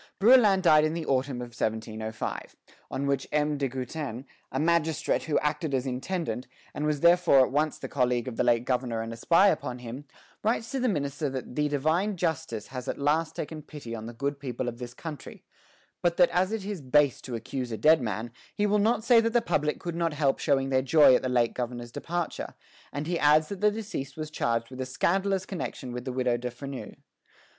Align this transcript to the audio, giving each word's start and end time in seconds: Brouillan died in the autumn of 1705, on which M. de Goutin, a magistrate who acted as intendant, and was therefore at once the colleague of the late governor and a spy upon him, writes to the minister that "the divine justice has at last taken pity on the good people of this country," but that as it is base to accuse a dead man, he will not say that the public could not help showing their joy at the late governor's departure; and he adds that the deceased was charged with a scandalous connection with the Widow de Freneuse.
Brouillan 0.19 0.63
died 0.63 0.83
in 0.83 0.95
the 0.95 1.05
autumn 1.05 1.41
of 1.43 1.49
1705, 1.49 2.55
on 2.89 3.05
which 3.05 3.27
M. 3.31 3.59
de 3.59 3.67
Goutin, 3.67 4.25
a 4.51 4.59
magistrate 4.59 5.25
who 5.25 5.37
acted 5.37 5.75
as 5.75 5.85
intendant, 5.85 6.47
and 6.73 6.87
was 6.87 7.01
therefore 7.01 7.41
at 7.45 7.51
once 7.51 7.77
the 7.77 7.87
colleague 7.87 8.27
of 8.27 8.35
the 8.35 8.43
late 8.43 8.65
governor 8.65 9.03
and 9.03 9.13
a 9.13 9.15
spy 9.15 9.49
upon 9.49 9.77
him, 9.77 10.05
writes 10.43 10.71
to 10.71 10.79
the 10.79 10.89
minister 10.89 11.29
that 11.29 11.53
"the 11.55 11.69
divine 11.69 12.17
justice 12.17 12.65
has 12.69 12.87
at 12.87 12.97
last 12.97 13.35
taken 13.35 13.61
pity 13.61 13.93
on 13.93 14.07
the 14.07 14.13
good 14.13 14.39
people 14.39 14.67
of 14.67 14.79
this 14.79 14.95
country," 14.95 15.43
but 16.01 16.17
that 16.17 16.31
as 16.31 16.51
it 16.51 16.65
is 16.65 16.81
base 16.81 17.21
to 17.21 17.35
accuse 17.35 17.71
a 17.71 17.77
dead 17.77 18.01
man, 18.01 18.31
he 18.55 18.65
will 18.65 18.79
not 18.79 19.03
say 19.03 19.21
that 19.21 19.33
the 19.33 19.39
public 19.39 19.77
could 19.79 19.93
not 19.95 20.13
help 20.13 20.39
showing 20.39 20.69
their 20.69 20.81
joy 20.81 21.13
at 21.13 21.21
the 21.21 21.29
late 21.29 21.53
governor's 21.53 21.91
departure; 21.91 22.55
and 22.91 23.05
he 23.05 23.19
adds 23.19 23.49
that 23.49 23.61
the 23.61 23.69
deceased 23.69 24.17
was 24.17 24.31
charged 24.31 24.71
with 24.71 24.81
a 24.81 24.85
scandalous 24.87 25.45
connection 25.45 25.91
with 25.91 26.05
the 26.05 26.11
Widow 26.11 26.37
de 26.37 26.49
Freneuse. 26.49 26.95